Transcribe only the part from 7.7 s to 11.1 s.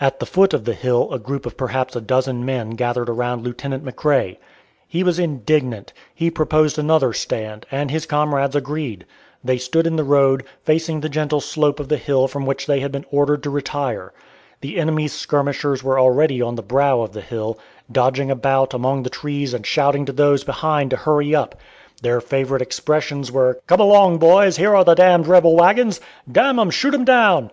and his comrades agreed. They stood in the road, facing the